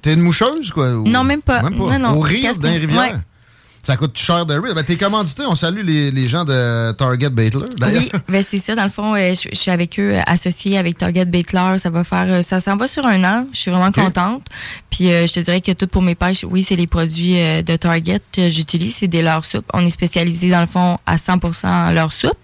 [0.03, 0.91] T'es- une moucheuse, quoi?
[0.91, 1.63] ou- Non, même pas.
[1.71, 2.11] Non, non.
[2.17, 2.99] Au rire d'un rivière?
[3.01, 3.13] ouais.
[3.85, 4.75] Ça coûte cher de rire.
[4.75, 5.45] Ben, t'es commandité.
[5.47, 8.03] On salue les, les gens de Target Baitler, d'ailleurs.
[8.13, 8.75] Oui, ben c'est ça.
[8.75, 11.77] Dans le fond, euh, je, je suis avec eux, associée avec Target Baitler.
[11.79, 13.47] Ça va faire, euh, ça s'en va sur un an.
[13.53, 14.43] Je suis vraiment contente.
[14.91, 17.77] Puis euh, je te dirais que tout pour mes pêches, oui, c'est les produits de
[17.77, 18.97] Target que j'utilise.
[18.97, 19.71] C'est des leurres soupes.
[19.73, 22.37] On est spécialisé dans le fond à 100% en leurres soupes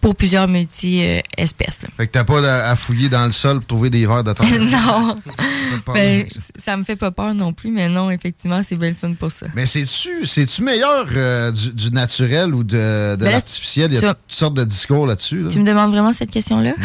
[0.00, 1.80] pour plusieurs multi-espèces.
[1.96, 4.46] Fait que t'as pas à, fouiller dans le sol pour trouver des verres de terre.
[4.60, 5.20] non,
[5.94, 9.12] ben, ça me fait pas peur non plus, mais non, effectivement, c'est bien le fun
[9.12, 9.46] pour ça.
[9.54, 12.76] Mais c'est-tu c'est-tu meilleur euh, du, du naturel ou de,
[13.16, 13.92] de Ben l'artificiel?
[13.92, 15.42] Il y a toutes sortes de discours là-dessus.
[15.42, 15.50] là.
[15.50, 16.72] Tu me demandes vraiment cette question-là?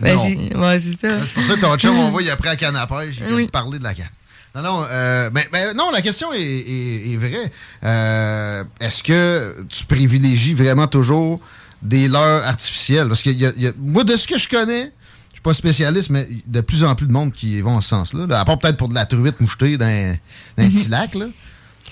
[0.00, 0.24] Ben, Non.
[0.26, 1.18] c'est- ouais, c'est ça.
[1.26, 3.16] C'est pour ça que ton chum, on voit, il a pris à canne à pêche.
[3.28, 3.46] Il Oui.
[3.46, 4.08] de parler de la canne.
[4.54, 7.52] Non, non, euh, mais, mais non, la question est, est- est vraie.
[7.84, 11.38] Euh, Est-ce que tu privilégies vraiment toujours
[11.82, 13.08] des leurres artificielles?
[13.08, 14.84] Parce que y a- y a- moi, de ce que je connais,
[15.30, 17.88] je suis pas spécialiste, mais de plus en plus de monde qui vont en ce
[17.90, 18.26] sens-là.
[18.26, 18.40] là.
[18.40, 20.16] À part peut-être pour de la truite mouchetée dans,
[20.56, 21.14] dans un petit lac.
[21.14, 21.26] Là.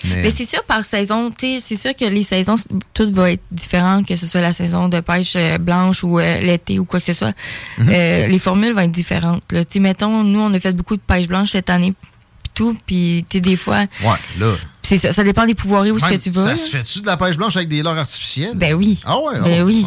[0.05, 2.55] Mais, Mais c'est sûr, par saison, c'est sûr que les saisons,
[2.93, 6.39] tout va être différent, que ce soit la saison de pêche euh, blanche ou euh,
[6.39, 7.33] l'été ou quoi que ce soit.
[7.79, 7.89] Mhm.
[7.91, 9.43] Euh, les formules vont être différentes.
[9.51, 9.63] là.
[9.75, 11.93] Mettons, nous, on a fait beaucoup de pêche blanche cette année,
[12.43, 14.53] puis tout, puis des fois, ouais, là.
[14.83, 16.43] Ça, ça dépend des pouvoiries où est-ce que tu vas.
[16.43, 18.53] Ça se fait-tu de la pêche blanche avec des leurres artificielles?
[18.55, 18.99] Ben oui.
[19.05, 19.39] Ah ouais?
[19.41, 19.85] Ben ah, oui.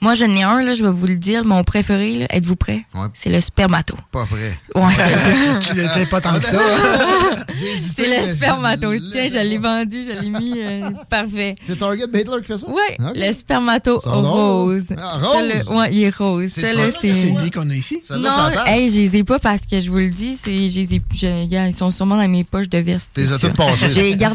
[0.00, 2.84] Moi, j'en ai un, là, je vais vous le dire, mon préféré, là, êtes-vous prêts?
[2.94, 3.06] Ouais.
[3.14, 3.94] C'est le spermato.
[4.10, 4.58] Pas prêt.
[4.74, 4.92] Ouais.
[5.60, 6.58] Tu n'étais pas tant que ça.
[7.78, 8.88] C'est le spermato.
[9.12, 11.56] Tiens, je l'ai vendu, je l'ai mis euh, parfait.
[11.62, 12.68] C'est Target Baitler qui fait ça?
[12.68, 13.12] Ouais, Ok.
[13.14, 14.86] le spermato rose.
[14.96, 15.36] Ah, rose?
[15.42, 16.50] le- ouais, il est rose.
[16.50, 17.30] C'est c'est.
[17.30, 18.00] lui qu'on a ici.
[18.10, 18.30] Non,
[18.66, 21.02] hey, je les ai pas parce que je vous le dis, je les ai,
[21.68, 23.10] ils sont sûrement dans mes poches de veste.
[23.14, 23.38] T'es sûr.
[23.38, 23.56] toutes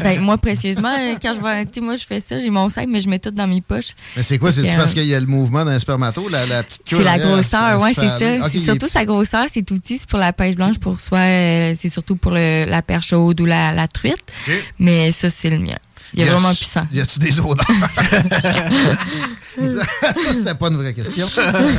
[0.00, 0.92] garde avec moi précieusement.
[0.98, 3.18] euh, Quand je tu sais, moi, je fais ça, j'ai mon sac, mais je mets
[3.18, 3.94] tout dans mes poches.
[4.16, 4.52] Mais c'est quoi?
[4.52, 6.96] C'est que, parce euh, qu'il y a le mouvement d'un spermato, la, la petite queue
[6.98, 8.16] C'est la grosseur, se c'est ça.
[8.16, 11.00] Ok, c'est il est- surtout sa grosseur, cet outil, c'est pour la pêche blanche, pour
[11.00, 14.16] soit, euh, c'est surtout pour le- la perche chaude ou la, la truite.
[14.78, 15.76] Mais ça, c'est le mien.
[16.16, 16.86] Il est vraiment puissant.
[16.92, 17.66] Y a-tu des odeurs?
[19.56, 21.28] ça, c'était pas une vraie question.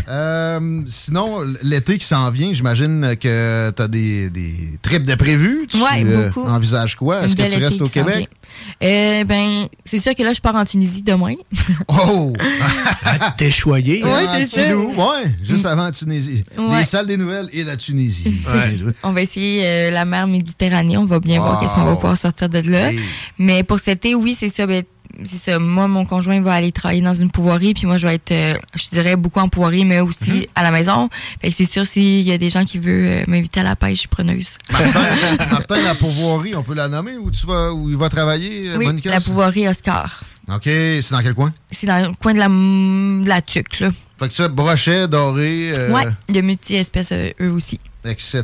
[0.10, 5.66] Euh, sinon, l'été qui s'en vient, j'imagine que t'as des, des trips de prévus.
[5.70, 6.48] Tu Ouais, euh, beaucoup.
[6.48, 7.24] envisages quoi?
[7.24, 8.30] Est-ce que tu restes au Québec?
[8.84, 11.36] Euh, ben, c'est sûr que là, je pars en Tunisie demain.
[11.88, 12.34] Oh!
[13.38, 14.04] T'es choyé.
[14.04, 14.64] Ouais, Ah, c'est ça.
[14.66, 16.44] filou, Ouais, juste avant la Tunisie.
[16.58, 16.80] Ouais.
[16.80, 18.42] Les salles des nouvelles et la Tunisie.
[19.04, 20.98] On va essayer euh, la mer Méditerranée.
[20.98, 22.90] On va bien voir qu'est-ce qu'on va pouvoir sortir de là.
[22.90, 23.00] Oui.
[23.40, 24.68] Mais pour cet été, oui, c'est ça.
[24.68, 24.84] Ben,
[25.26, 25.60] c'est ça.
[25.60, 28.54] Moi, mon conjoint va aller travailler dans une pouvoirie, puis moi, je vais être, euh,
[28.76, 30.46] je dirais, beaucoup en pouvoirie, mais aussi Mhm.
[30.56, 31.10] à la maison.
[31.42, 33.76] Fait que c'est sûr, s'il y a des gens qui veulent euh, m'inviter à la
[33.76, 34.58] pêche, je suis preneuse.
[35.52, 37.18] Martin, la pourvoirie, on peut la nommer?
[37.18, 39.10] Où tu vas, où il va travailler, euh, oui, Monica?
[39.10, 40.22] la pouvoirie Oscar.
[40.54, 41.52] OK, c'est dans quel coin?
[41.72, 43.90] C'est dans le coin de la, de la tuque, là.
[44.20, 47.80] Fait que ça, brochet, doré, euh, Ouais, il y a multi-espèces, euh, eux aussi.
[48.06, 48.44] etc.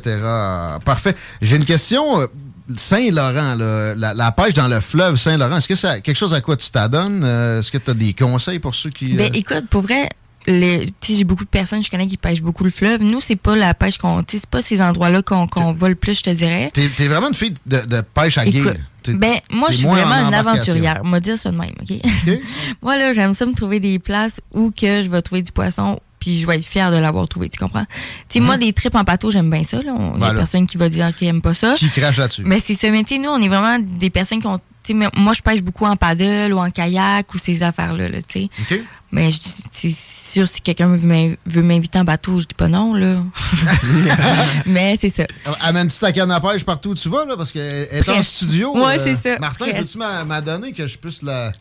[0.84, 1.16] Parfait.
[1.42, 2.28] J'ai une question.
[2.76, 6.56] Saint-Laurent, la, la pêche dans le fleuve Saint-Laurent, est-ce que c'est quelque chose à quoi
[6.56, 7.22] tu t'adonnes?
[7.24, 9.14] Euh, Est-ce que tu as des conseils pour ceux qui...
[9.14, 10.10] Ben, euh, écoute, pour vrai,
[10.48, 13.02] j'ai beaucoup de personnes que je connais qui pêchent beaucoup le fleuve.
[13.02, 14.24] Nous, c'est pas la pêche qu'on.
[14.28, 16.72] C'est pas ces endroits-là qu'on qu'on va le plus, je te dirais.
[16.74, 20.16] T'es es vraiment une fille de, de pêche à T'es- ben, moi, je suis vraiment
[20.16, 21.02] en une aventurière.
[21.04, 21.92] On va dire ça de même, OK?
[22.06, 22.40] OK?
[22.82, 26.00] moi, là, j'aime ça me trouver des places où que je vais trouver du poisson
[26.24, 27.84] puis je vais être fière de l'avoir trouvé, tu comprends?
[28.30, 29.82] Tu sais, moi, des trips en bateau, j'aime bien ça.
[29.82, 29.92] là.
[29.94, 30.34] On- Il y a Voilà.
[30.36, 31.74] personne qui va dire qu'il aime pas ça.
[31.78, 32.44] Qui crache là-dessus?
[32.46, 34.58] Mais c'est ce métier, nous, on est vraiment des personnes qui ont.
[34.58, 38.08] tu sais, mais moi, je pêche beaucoup en paddle ou en kayak ou ces affaires-là,
[38.10, 38.82] là, tu sais.
[39.12, 39.30] Mais
[39.72, 43.18] c'est sûr, si quelqu'un veut m'in- veut m'inviter en bateau, je dis pas non, là.
[44.66, 45.24] Mais c'est ça.
[45.24, 47.36] Euh, Amènes-tu ta canne à pêche partout où tu vas, là?
[47.38, 48.76] Parce qu'elle est en studio.
[48.78, 51.52] Ouais, c'est ça, Martin, peux-tu m'a- m'adonner que je puisse la.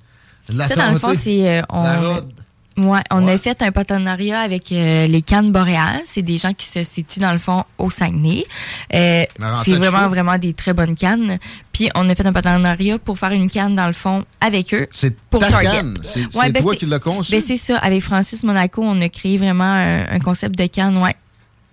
[0.49, 1.49] la ça, dans le fond, c'est.
[1.49, 2.33] euh, on, La rod.
[2.77, 3.33] Ouais, on Ouais.
[3.35, 6.01] a fait un partenariat avec euh, les cannes boréales.
[6.07, 8.47] C'est des gens qui se situent dans le fond au Saguenay.
[8.95, 9.25] Euh,
[9.65, 11.39] c'est vraiment vraiment des très bonnes cannes.
[11.73, 14.87] Puis on a fait un partenariat pour faire une canne dans le fond avec eux.
[14.93, 15.71] C'est pour ta Target.
[15.71, 15.95] canne?
[16.03, 17.33] C'est Ouais, ben, toi qui l'as conçu.
[17.33, 17.77] Ben c'est ça.
[17.79, 20.97] Avec Francis Monaco, on a créé vraiment un, un concept de canne.
[20.97, 21.15] Ouais.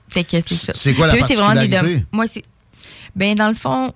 [0.09, 0.73] Fait que c'est ça.
[0.75, 1.95] C'est quoi la eux, vraiment des particularité?
[1.97, 2.43] dom- Moi, c'est.
[3.15, 3.93] Ben dans le fond.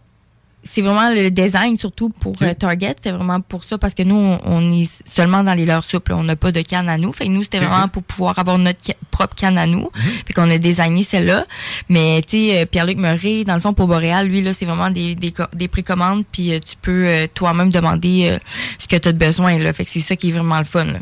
[0.63, 2.93] C'est vraiment le design, surtout pour euh, Target.
[2.97, 6.13] C'était vraiment pour ça, parce que nous, on, on est seulement dans les leurs souples.
[6.13, 7.11] On n'a pas de canne à nous.
[7.11, 9.89] Fait que nous, c'était vraiment pour pouvoir avoir notre ca- propre canne à nous.
[10.25, 11.45] Fait qu'on a designé celle-là.
[11.89, 14.89] Mais, tu sais, euh, Pierre-Luc Murray, dans le fond, pour Boréal, lui, là, c'est vraiment
[14.89, 18.37] des, des, co- des précommandes, puis euh, tu peux euh, toi-même demander
[18.79, 19.73] ce que tu as besoin, là.
[19.73, 20.99] Fait que c'est ça qui est vraiment le fun, là.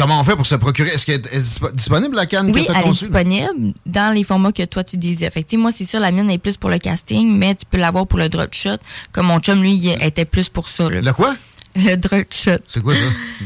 [0.00, 0.90] Comment on fait pour se procurer?
[0.90, 4.14] Est-ce qu'elle est dispo- disponible, la canne Oui, que tu as elle est disponible dans
[4.14, 5.30] les formats que toi tu désires.
[5.30, 7.54] Fait que, tu sais, moi, c'est sûr, la mienne est plus pour le casting, mais
[7.54, 8.78] tu peux l'avoir pour le drop shot.
[9.12, 10.88] Comme mon chum, lui, il était plus pour ça.
[10.88, 11.02] là.
[11.02, 11.36] Le quoi?
[11.76, 12.58] Le drop shot.
[12.66, 13.02] C'est quoi ça?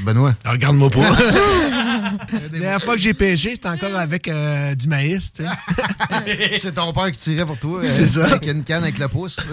[0.07, 0.35] Benoît?
[0.45, 1.01] Ah, Regarde-moi pas.
[2.33, 6.59] La dernière fois que j'ai pêché, c'était encore avec euh, du maïs, tu sais.
[6.61, 7.81] C'est ton père qui tirait pour toi.
[7.83, 8.27] euh, C'est ça.
[8.27, 9.39] Avec une canne avec le pouce.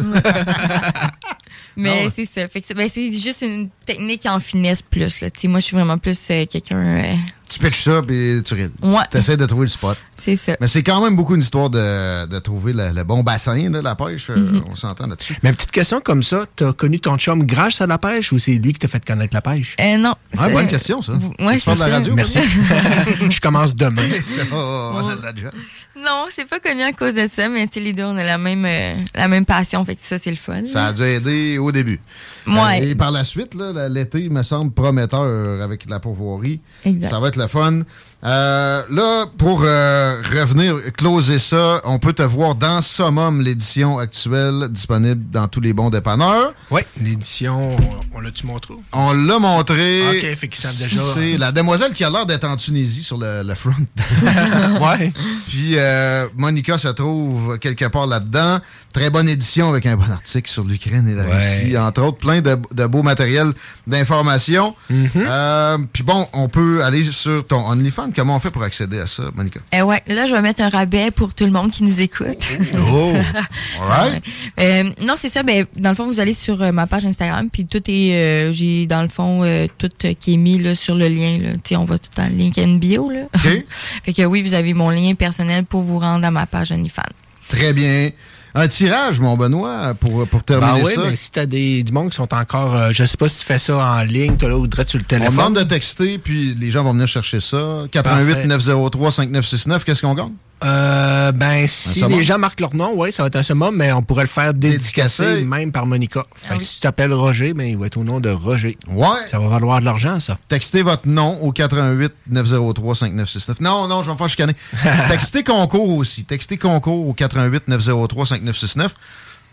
[1.81, 2.47] Mais Ah c'est ça.
[2.47, 5.21] Fait que c'est ben, c'est juste une technique en finesse plus.
[5.21, 5.29] Là.
[5.29, 6.77] Tu sais, moi, je suis vraiment plus euh, quelqu'un.
[6.79, 7.15] euh,
[7.49, 8.71] tu pitches ça, puis tu rides.
[8.81, 9.03] Ouais.
[9.11, 9.97] Tu essaies de trouver le spot.
[10.21, 10.53] C'est ça.
[10.61, 13.81] Mais c'est quand même beaucoup une histoire de, de trouver le, le bon bassin, là,
[13.81, 14.29] la pêche.
[14.29, 14.63] euh, Mhm.
[14.71, 15.37] On s'entend là-dessus.
[15.43, 18.53] Mais petite question comme ça, t'as connu ton chum grâce à la pêche ou c'est
[18.55, 19.75] lui qui t'a fait connaître la pêche?
[19.81, 20.09] Euh, non.
[20.33, 21.13] Ouais, c'est- bonne question, ça.
[21.39, 21.93] Ouais, Tu parles de la ça.
[21.95, 22.39] radio, Merci.
[23.29, 24.01] Je commence demain.
[24.23, 25.51] ça, on a de la job.
[25.97, 28.65] Non, c'est pas connu à cause de ça, mais les deux, on a la même,
[28.65, 29.83] euh, la même passion.
[29.85, 30.65] Fait que ça, c'est le fun.
[30.65, 31.99] Ça a dû aider au début.
[32.47, 32.81] Ouais.
[32.81, 33.55] Euh, et par la suite,
[33.89, 36.59] l'été me semble prometteur avec la pourvoirie.
[36.85, 37.09] Exact.
[37.09, 37.81] Ça va être le fun.
[38.23, 44.67] Euh, là, pour euh, revenir, closer ça, on peut te voir dans Summum, l'édition actuelle,
[44.69, 46.53] disponible dans tous les bons dépanneurs.
[46.69, 48.75] Oui, l'édition, on, on l'a-tu montré?
[48.93, 50.01] On l'a montré.
[50.09, 51.01] Ok, fait qu'ils savent déjà.
[51.15, 53.71] C'est la demoiselle qui a l'air d'être en Tunisie sur le, le front.
[54.81, 55.11] ouais.
[55.47, 58.59] Puis euh, Monica se trouve quelque part là-dedans.
[58.93, 61.37] Très bonne édition avec un bon article sur l'Ukraine et la Ouais.
[61.61, 63.53] Russie, entre autres, plein de, de beaux matériels
[63.87, 64.75] d'information.
[65.15, 68.10] Euh, Puis bon, on peut aller sur ton OnlyFans.
[68.15, 69.59] Comment on fait pour accéder à ça, Monica?
[69.73, 72.43] Ouais, là, je vais mettre un rabais pour tout le monde qui nous écoute.
[72.91, 73.13] Oh!
[73.81, 74.23] All right.
[74.59, 75.43] Euh, non, c'est ça.
[75.43, 78.51] Ben, dans le fond, vous allez sur euh, ma page Instagram, puis tout est, euh,
[78.53, 79.41] j'ai dans le fond
[79.77, 81.37] tout qui est mis là, sur le lien.
[81.39, 81.53] Là.
[81.53, 83.09] Tu sais, on va tout dans le link in bio.
[83.09, 83.23] Là.
[83.35, 83.41] OK.
[84.03, 87.03] fait que oui, vous avez mon lien personnel pour vous rendre à ma page OnlyFans.
[87.49, 88.11] Très bien.
[88.53, 91.01] Un tirage, mon Benoît, pour, pour terminer Ben oui, ça.
[91.05, 93.45] mais si t'as des, du monde qui sont encore, euh, je sais pas si tu
[93.45, 95.35] fais ça en ligne, toi là, ou direct sur le On téléphone.
[95.35, 97.83] demande de texter, puis les gens vont venir chercher ça.
[97.91, 98.47] 88 Parfait.
[98.47, 100.31] 903 5969, qu'est-ce qu'on gagne?
[100.63, 103.91] Euh, ben, si les gens marquent leur nom, oui, ça va être un summum, mais
[103.91, 106.23] on pourrait le faire dédicacer, même par Monica.
[106.35, 106.65] Fait Ah que oui.
[106.65, 108.77] si tu t'appelles Roger, ben, il va être au nom de Roger.
[108.89, 109.07] Ouais.
[109.27, 110.37] Ça va valoir de l'argent, ça.
[110.47, 113.59] Textez votre nom au 88 903 5969.
[113.61, 114.53] Non, non, je vais me faire chicaner.
[115.09, 116.25] Textez concours aussi.
[116.25, 118.93] Textez concours au 88 903 5969.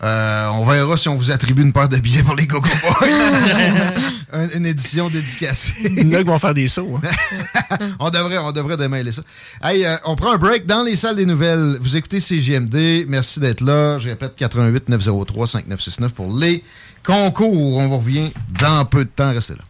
[0.01, 3.07] Euh, on verra si on vous attribue une paire de billets pour les Gogo Boys.
[4.33, 5.73] une, une édition dédicacée.
[5.83, 6.99] Il y en a qui vont faire des sauts.
[7.03, 7.77] hein.
[7.99, 9.21] on devrait, on devrait démêler ça.
[9.63, 11.77] Hey, euh, on prend un break dans les salles des nouvelles.
[11.81, 13.05] Vous écoutez CGMD.
[13.07, 13.97] Merci d'être là.
[13.97, 16.63] Je répète 88 903 5969 pour les
[17.05, 17.77] concours.
[17.77, 19.31] On vous revient dans peu de temps.
[19.33, 19.63] Restez là.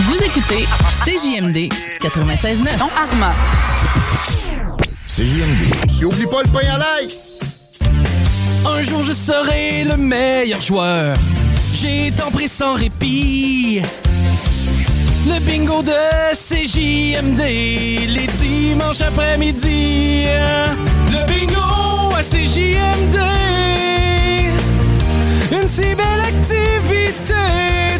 [0.00, 0.66] Vous écoutez
[1.04, 2.78] CJMD 96.9.
[2.78, 3.34] Non, Arma.
[5.18, 7.08] Et oublie pas le pain à l'ail.
[8.64, 11.16] Un jour je serai le meilleur joueur.
[11.82, 13.82] J'ai tant pris sans répit.
[15.26, 15.90] Le bingo de
[16.32, 20.26] CJMD, les dimanches après-midi.
[21.10, 23.18] Le bingo à CJMD.
[25.50, 27.34] Une si belle activité.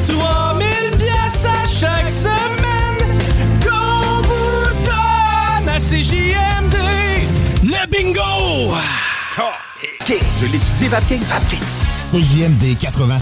[0.07, 0.67] 3000
[0.99, 3.19] pièces à chaque semaine.
[3.65, 6.77] Qu'on vous donne à CJMD.
[7.65, 8.77] Le bingo!
[10.01, 11.23] OK, je l'étudie, Vapking.
[11.23, 11.59] Vapking.
[12.13, 13.22] CJMD 80.